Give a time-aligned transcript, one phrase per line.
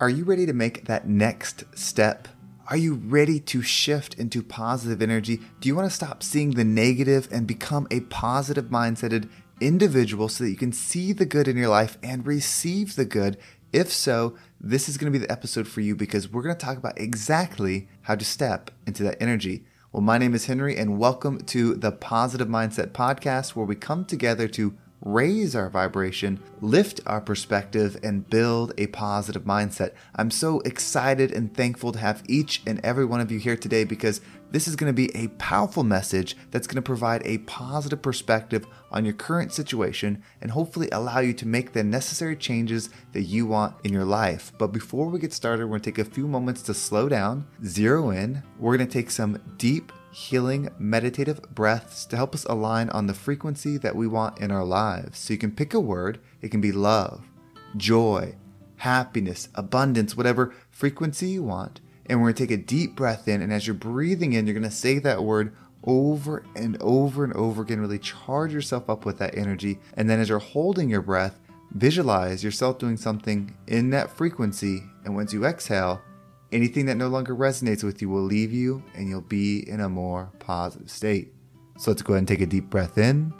[0.00, 2.28] Are you ready to make that next step?
[2.68, 5.40] Are you ready to shift into positive energy?
[5.58, 9.28] Do you want to stop seeing the negative and become a positive mindseted
[9.60, 13.38] individual so that you can see the good in your life and receive the good?
[13.72, 16.64] If so, this is going to be the episode for you because we're going to
[16.64, 19.64] talk about exactly how to step into that energy.
[19.90, 24.04] Well, my name is Henry, and welcome to the Positive Mindset Podcast, where we come
[24.04, 29.92] together to raise our vibration, lift our perspective, and build a positive mindset.
[30.16, 33.84] I'm so excited and thankful to have each and every one of you here today
[33.84, 38.00] because this is going to be a powerful message that's going to provide a positive
[38.00, 43.22] perspective on your current situation and hopefully allow you to make the necessary changes that
[43.22, 44.52] you want in your life.
[44.58, 47.46] But before we get started, we're going to take a few moments to slow down,
[47.64, 48.42] zero in.
[48.58, 53.14] We're going to take some deep healing meditative breaths to help us align on the
[53.14, 55.18] frequency that we want in our lives.
[55.18, 57.24] So you can pick a word, it can be love,
[57.76, 58.34] joy,
[58.76, 61.80] happiness, abundance, whatever frequency you want.
[62.06, 63.42] And we're to take a deep breath in.
[63.42, 67.62] And as you're breathing in, you're to say that word over and over and over
[67.62, 67.80] again.
[67.80, 69.78] Really charge yourself up with that energy.
[69.94, 71.38] And then as you're holding your breath,
[71.70, 74.84] visualize yourself doing something in that frequency.
[75.04, 76.00] And once you exhale,
[76.50, 79.88] Anything that no longer resonates with you will leave you and you'll be in a
[79.88, 81.34] more positive state.
[81.76, 83.34] So let's go ahead and take a deep breath in.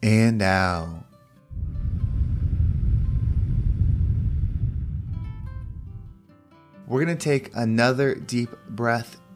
[0.00, 1.04] And out.
[6.86, 9.20] We're going to take another deep breath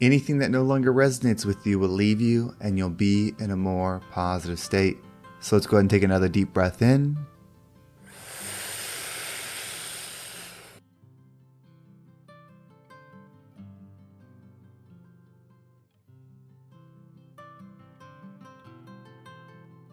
[0.00, 3.56] Anything that no longer resonates with you will leave you and you'll be in a
[3.56, 4.96] more positive state.
[5.40, 7.16] So let's go ahead and take another deep breath in.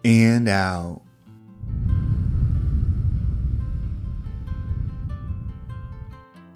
[0.04, 1.02] And out.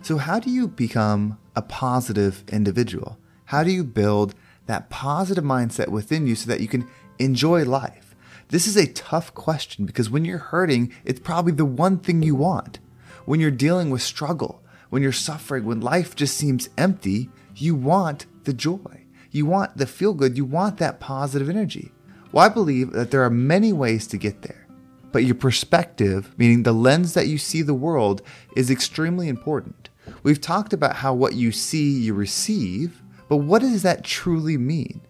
[0.03, 3.19] So, how do you become a positive individual?
[3.51, 6.87] How do you build that positive mindset within you so that you can
[7.19, 8.15] enjoy life?
[8.47, 12.37] This is a tough question because when you're hurting, it's probably the one thing you
[12.37, 12.79] want.
[13.25, 18.27] When you're dealing with struggle, when you're suffering, when life just seems empty, you want
[18.45, 19.07] the joy.
[19.33, 20.37] You want the feel good.
[20.37, 21.91] You want that positive energy.
[22.31, 24.69] Well, I believe that there are many ways to get there.
[25.11, 28.23] But your perspective, meaning the lens that you see the world,
[28.55, 29.89] is extremely important.
[30.23, 35.01] We've talked about how what you see, you receive, but what does that truly mean?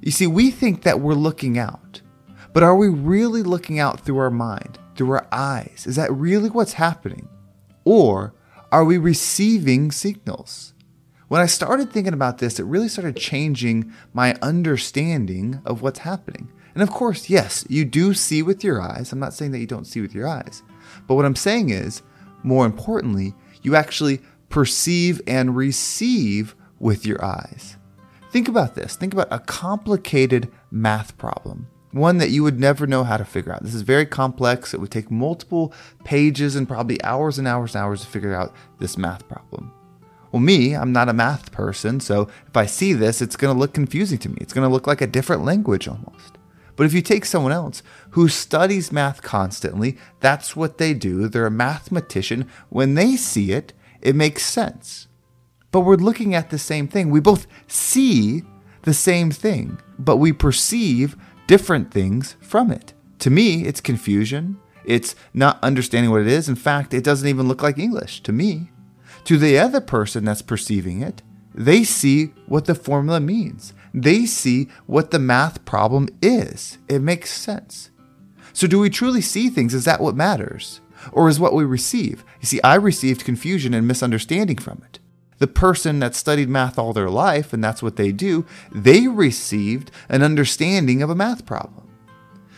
[0.00, 2.00] You see, we think that we're looking out,
[2.54, 5.84] but are we really looking out through our mind, through our eyes?
[5.86, 7.28] Is that really what's happening?
[7.84, 8.32] Or
[8.72, 10.72] are we receiving signals?
[11.28, 16.50] When I started thinking about this, it really started changing my understanding of what's happening.
[16.72, 19.12] And of course, yes, you do see with your eyes.
[19.12, 20.62] I'm not saying that you don't see with your eyes.
[21.06, 22.00] But what I'm saying is,
[22.42, 27.76] more importantly, you actually perceive and receive with your eyes.
[28.30, 28.96] Think about this.
[28.96, 33.52] Think about a complicated math problem, one that you would never know how to figure
[33.52, 33.62] out.
[33.62, 34.74] This is very complex.
[34.74, 35.72] It would take multiple
[36.04, 39.72] pages and probably hours and hours and hours to figure out this math problem.
[40.30, 43.58] Well, me, I'm not a math person, so if I see this, it's going to
[43.58, 44.36] look confusing to me.
[44.42, 46.36] It's going to look like a different language almost.
[46.76, 51.28] But if you take someone else who studies math constantly, that's what they do.
[51.28, 52.46] They're a mathematician.
[52.68, 53.72] When they see it,
[54.02, 55.08] it makes sense
[55.70, 57.10] but we're looking at the same thing.
[57.10, 58.42] We both see
[58.82, 61.16] the same thing, but we perceive
[61.46, 62.94] different things from it.
[63.20, 64.58] To me, it's confusion.
[64.84, 66.48] It's not understanding what it is.
[66.48, 68.70] In fact, it doesn't even look like English to me.
[69.24, 71.22] To the other person that's perceiving it,
[71.54, 73.74] they see what the formula means.
[73.92, 76.78] They see what the math problem is.
[76.88, 77.90] It makes sense.
[78.52, 79.74] So, do we truly see things?
[79.74, 80.80] Is that what matters?
[81.12, 82.24] Or is what we receive?
[82.40, 84.98] You see, I received confusion and misunderstanding from it.
[85.38, 89.90] The person that studied math all their life, and that's what they do, they received
[90.08, 91.88] an understanding of a math problem.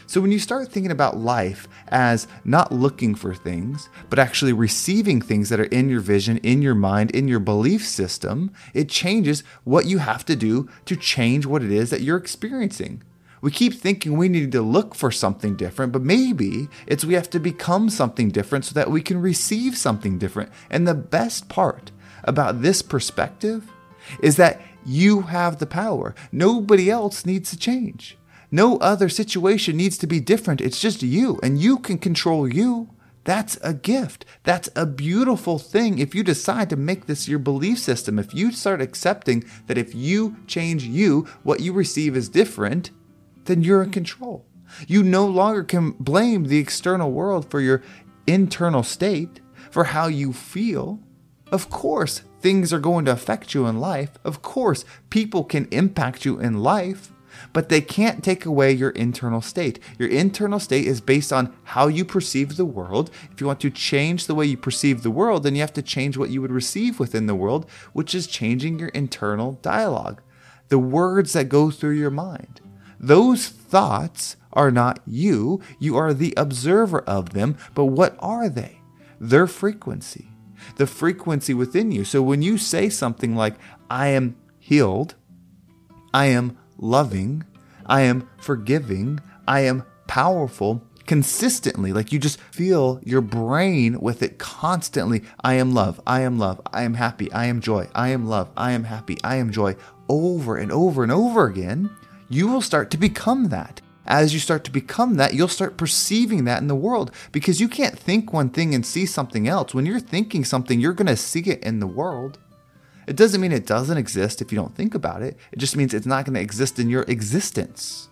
[0.07, 5.21] So when you start thinking about life as not looking for things, but actually receiving
[5.21, 9.45] things that are in your vision, in your mind, in your belief system, it changes
[9.63, 13.05] what you have to do to change what it is that you're experiencing.
[13.41, 17.31] We keep thinking we need to look for something different, but maybe it's we have
[17.31, 20.51] to become something different so that we can receive something different.
[20.71, 21.93] And the best part
[22.25, 23.71] about this perspective
[24.23, 26.15] is that you have the power.
[26.33, 28.17] Nobody else needs to change.
[28.51, 30.61] No other situation needs to be different.
[30.61, 32.91] It's just you, and you can control you.
[33.25, 34.25] That's a gift.
[34.45, 38.19] That's a beautiful thing if you decide to make this your belief system.
[38.19, 42.91] If you start accepting that if you change you, what you receive is different,
[43.45, 44.47] then you're in control.
[44.87, 47.83] You no longer can blame the external world for your
[48.27, 49.41] internal state,
[49.71, 51.01] for how you feel.
[51.53, 54.11] Of course, things are going to affect you in life.
[54.25, 57.13] Of course, people can impact you in life,
[57.53, 59.81] but they can't take away your internal state.
[59.99, 63.11] Your internal state is based on how you perceive the world.
[63.33, 65.83] If you want to change the way you perceive the world, then you have to
[65.83, 70.23] change what you would receive within the world, which is changing your internal dialogue,
[70.69, 72.61] the words that go through your mind.
[73.01, 78.79] Those thoughts are not you, you are the observer of them, but what are they?
[79.19, 80.30] Their frequency
[80.81, 82.07] the frequency within you.
[82.07, 83.55] So when you say something like,
[83.91, 85.15] I am healed,
[86.15, 87.45] I am loving,
[87.85, 94.39] I am forgiving, I am powerful, consistently, like you just feel your brain with it
[94.39, 95.23] constantly.
[95.45, 98.49] I am love, I am love, I am happy, I am joy, I am love,
[98.57, 99.77] I am happy, I am joy,
[100.09, 101.91] over and over and over again,
[102.31, 106.45] you will start to become that as you start to become that, you'll start perceiving
[106.45, 109.73] that in the world because you can't think one thing and see something else.
[109.73, 112.41] When you're thinking something, you're going to see it in the world.
[113.07, 115.95] It doesn't mean it doesn't exist if you don't think about it, it just means
[115.95, 118.09] it's not going to exist in your existence.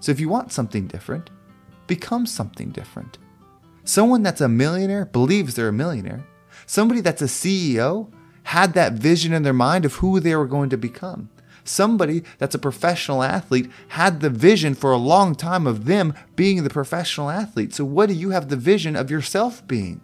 [0.00, 1.28] So if you want something different,
[1.86, 3.18] become something different.
[3.84, 6.26] Someone that's a millionaire believes they're a millionaire.
[6.64, 8.10] Somebody that's a CEO
[8.42, 11.28] had that vision in their mind of who they were going to become
[11.68, 16.62] somebody that's a professional athlete had the vision for a long time of them being
[16.62, 17.74] the professional athlete.
[17.74, 20.00] So, what do you have the vision of yourself being?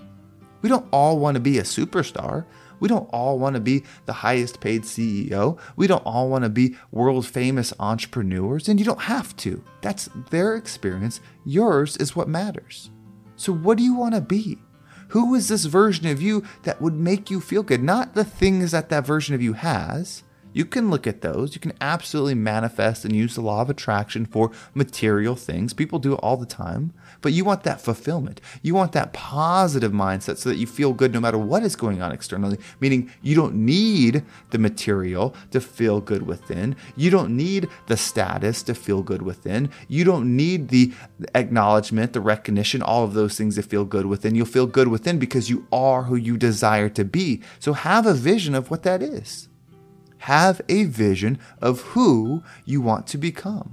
[0.63, 2.47] We don't all want to be a superstar.
[2.81, 5.59] We don't all want to be the highest paid CEO.
[5.77, 9.63] We don't all want to be world famous entrepreneurs, and you don't have to.
[9.83, 11.21] That's their experience.
[11.45, 12.91] Yours is what matters.
[13.37, 14.59] So, what do you want to be?
[15.09, 17.83] Who is this version of you that would make you feel good?
[17.83, 20.23] Not the things that that version of you has,
[20.53, 21.55] you can look at those.
[21.55, 25.73] You can absolutely manifest and use the law of attraction for material things.
[25.73, 26.93] People do it all the time.
[27.21, 28.41] But you want that fulfillment.
[28.63, 32.03] You want that positive mindset so that you feel good no matter what is going
[32.03, 36.77] on externally, meaning you don't need the material to feel good within.
[36.97, 39.71] You don't need the status to feel good within.
[39.89, 40.93] You don't need the
[41.35, 44.35] acknowledgement, the recognition, all of those things to feel good within.
[44.35, 47.41] You'll feel good within because you are who you desire to be.
[47.61, 49.49] So have a vision of what that is.
[50.23, 53.73] Have a vision of who you want to become.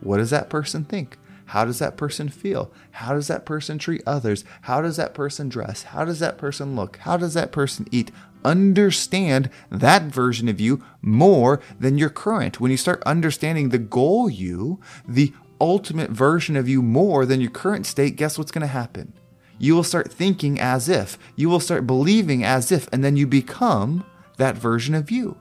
[0.00, 1.18] What does that person think?
[1.44, 2.72] How does that person feel?
[2.92, 4.42] How does that person treat others?
[4.62, 5.82] How does that person dress?
[5.82, 6.96] How does that person look?
[6.96, 8.10] How does that person eat?
[8.42, 12.58] Understand that version of you more than your current.
[12.58, 17.50] When you start understanding the goal you, the ultimate version of you more than your
[17.50, 19.12] current state, guess what's going to happen?
[19.58, 23.26] You will start thinking as if, you will start believing as if, and then you
[23.26, 24.06] become
[24.38, 25.36] that version of you.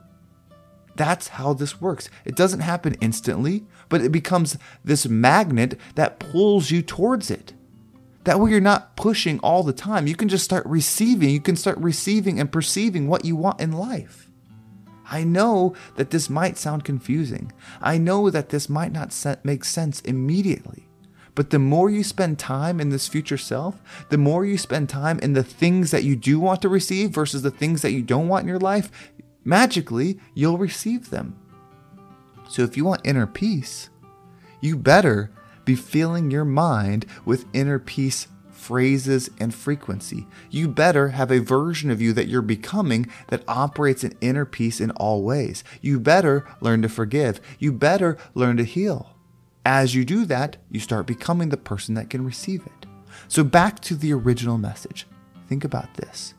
[0.95, 2.09] That's how this works.
[2.25, 7.53] It doesn't happen instantly, but it becomes this magnet that pulls you towards it.
[8.25, 10.05] That way, you're not pushing all the time.
[10.05, 11.29] You can just start receiving.
[11.29, 14.29] You can start receiving and perceiving what you want in life.
[15.09, 17.51] I know that this might sound confusing.
[17.81, 20.87] I know that this might not make sense immediately.
[21.33, 25.17] But the more you spend time in this future self, the more you spend time
[25.19, 28.27] in the things that you do want to receive versus the things that you don't
[28.27, 29.11] want in your life,
[29.43, 31.37] magically you'll receive them.
[32.49, 33.89] So if you want inner peace,
[34.59, 35.31] you better
[35.65, 38.27] be filling your mind with inner peace
[38.61, 40.27] phrases and frequency.
[40.51, 44.79] You better have a version of you that you're becoming that operates in inner peace
[44.79, 45.63] in all ways.
[45.81, 47.41] You better learn to forgive.
[47.57, 49.15] You better learn to heal.
[49.65, 52.85] As you do that, you start becoming the person that can receive it.
[53.27, 55.07] So, back to the original message.
[55.47, 56.33] Think about this.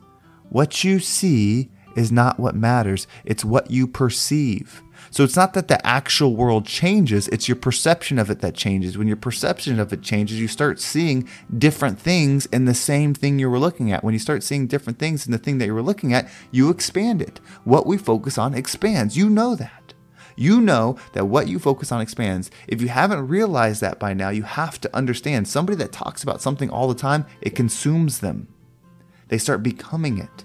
[0.49, 4.83] What you see is not what matters, it's what you perceive.
[5.11, 8.97] So it's not that the actual world changes, it's your perception of it that changes.
[8.97, 13.39] When your perception of it changes, you start seeing different things in the same thing
[13.39, 14.05] you were looking at.
[14.05, 16.71] When you start seeing different things in the thing that you were looking at, you
[16.71, 17.41] expand it.
[17.65, 19.17] What we focus on expands.
[19.17, 19.95] You know that.
[20.37, 22.51] You know that what you focus on expands.
[22.67, 26.41] If you haven't realized that by now, you have to understand somebody that talks about
[26.41, 28.49] something all the time, it consumes them.
[29.29, 30.45] They start becoming it.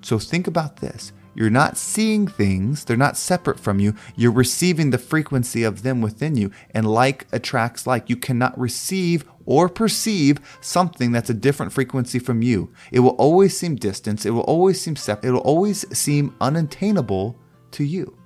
[0.00, 1.12] So think about this.
[1.34, 3.94] You're not seeing things, they're not separate from you.
[4.16, 6.50] You're receiving the frequency of them within you.
[6.72, 8.10] And like attracts like.
[8.10, 12.72] You cannot receive or perceive something that's a different frequency from you.
[12.90, 17.36] It will always seem distant, it will always seem separate, it will always seem unattainable
[17.70, 18.16] to you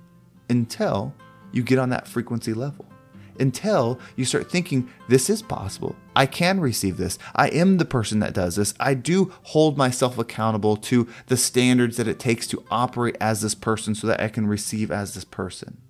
[0.49, 1.13] until
[1.51, 2.92] you get on that frequency level
[3.39, 5.95] until you start thinking, this is possible.
[6.15, 7.17] I can receive this.
[7.35, 8.73] I am the person that does this.
[8.79, 13.55] I do hold myself accountable to the standards that it takes to operate as this
[13.55, 15.81] person so that I can receive as this person.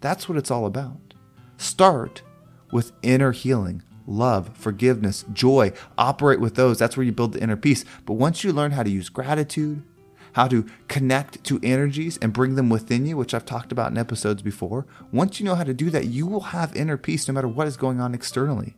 [0.00, 1.14] That's what it's all about.
[1.56, 2.22] Start
[2.72, 5.72] with inner healing, love, forgiveness, joy.
[5.96, 6.78] Operate with those.
[6.78, 7.84] That's where you build the inner peace.
[8.04, 9.84] But once you learn how to use gratitude,
[10.32, 13.98] how to connect to energies and bring them within you, which I've talked about in
[13.98, 14.86] episodes before.
[15.12, 17.66] Once you know how to do that, you will have inner peace no matter what
[17.66, 18.74] is going on externally.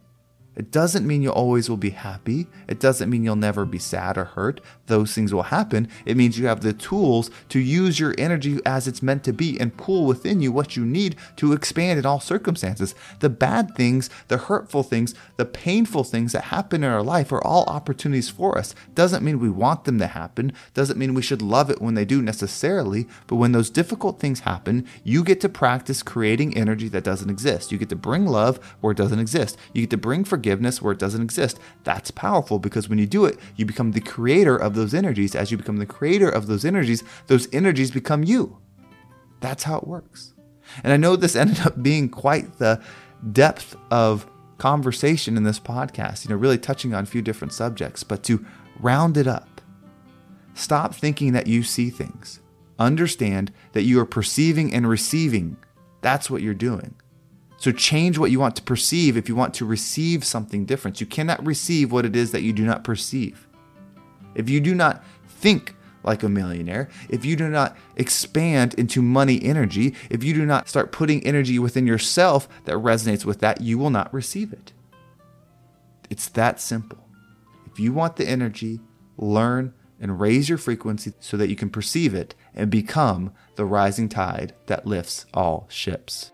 [0.56, 2.46] It doesn't mean you always will be happy.
[2.68, 4.60] It doesn't mean you'll never be sad or hurt.
[4.86, 5.88] Those things will happen.
[6.06, 9.58] It means you have the tools to use your energy as it's meant to be
[9.58, 12.94] and pull within you what you need to expand in all circumstances.
[13.20, 17.42] The bad things, the hurtful things, the painful things that happen in our life are
[17.44, 18.74] all opportunities for us.
[18.94, 20.52] Doesn't mean we want them to happen.
[20.72, 23.08] Doesn't mean we should love it when they do necessarily.
[23.26, 27.72] But when those difficult things happen, you get to practice creating energy that doesn't exist.
[27.72, 29.56] You get to bring love where it doesn't exist.
[29.72, 31.58] You get to bring forgiveness forgiveness where it doesn't exist.
[31.84, 35.34] That's powerful because when you do it, you become the creator of those energies.
[35.34, 38.58] As you become the creator of those energies, those energies become you.
[39.40, 40.34] That's how it works.
[40.82, 42.82] And I know this ended up being quite the
[43.32, 44.26] depth of
[44.58, 48.44] conversation in this podcast, you know, really touching on a few different subjects, but to
[48.80, 49.62] round it up,
[50.52, 52.40] stop thinking that you see things.
[52.78, 55.56] Understand that you are perceiving and receiving.
[56.02, 56.96] That's what you're doing.
[57.64, 61.00] So change what you want to perceive if you want to receive something different.
[61.00, 63.48] You cannot receive what it is that you do not perceive.
[64.34, 69.42] If you do not think like a millionaire, if you do not expand into money
[69.42, 73.78] energy, if you do not start putting energy within yourself that resonates with that, you
[73.78, 74.74] will not receive it.
[76.10, 77.08] It's that simple.
[77.72, 78.80] If you want the energy,
[79.16, 84.10] learn and raise your frequency so that you can perceive it and become the rising
[84.10, 86.33] tide that lifts all ships.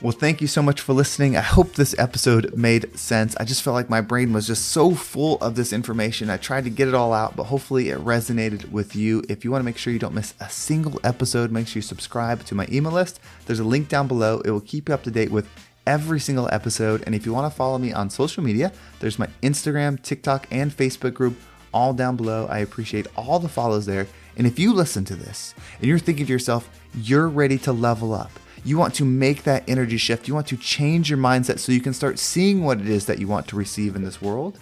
[0.00, 1.36] Well, thank you so much for listening.
[1.36, 3.34] I hope this episode made sense.
[3.36, 6.30] I just felt like my brain was just so full of this information.
[6.30, 9.24] I tried to get it all out, but hopefully it resonated with you.
[9.28, 11.82] If you want to make sure you don't miss a single episode, make sure you
[11.82, 13.18] subscribe to my email list.
[13.46, 14.40] There's a link down below.
[14.44, 15.48] It will keep you up to date with
[15.84, 17.02] every single episode.
[17.04, 20.70] And if you want to follow me on social media, there's my Instagram, TikTok, and
[20.70, 21.36] Facebook group
[21.74, 22.46] all down below.
[22.48, 24.06] I appreciate all the follows there.
[24.36, 28.14] And if you listen to this and you're thinking to yourself, you're ready to level
[28.14, 28.30] up,
[28.64, 30.28] you want to make that energy shift.
[30.28, 33.18] You want to change your mindset so you can start seeing what it is that
[33.18, 34.58] you want to receive in this world.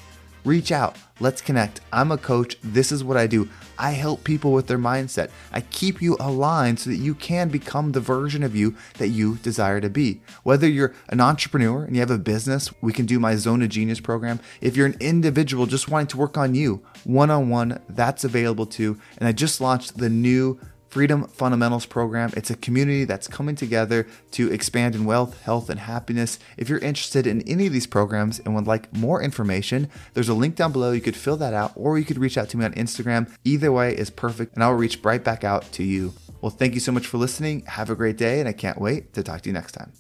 [0.46, 0.96] Reach out.
[1.18, 1.80] Let's connect.
[1.92, 2.56] I'm a coach.
[2.62, 3.48] This is what I do.
[3.80, 5.30] I help people with their mindset.
[5.52, 9.38] I keep you aligned so that you can become the version of you that you
[9.38, 10.20] desire to be.
[10.44, 13.70] Whether you're an entrepreneur and you have a business, we can do my Zone of
[13.70, 14.38] Genius program.
[14.60, 18.66] If you're an individual just wanting to work on you one on one, that's available
[18.66, 19.00] too.
[19.18, 20.60] And I just launched the new
[20.96, 22.32] Freedom Fundamentals program.
[22.38, 26.38] It's a community that's coming together to expand in wealth, health, and happiness.
[26.56, 30.32] If you're interested in any of these programs and would like more information, there's a
[30.32, 30.92] link down below.
[30.92, 33.30] You could fill that out or you could reach out to me on Instagram.
[33.44, 36.14] Either way is perfect, and I'll reach right back out to you.
[36.40, 37.66] Well, thank you so much for listening.
[37.66, 39.92] Have a great day, and I can't wait to talk to you next time.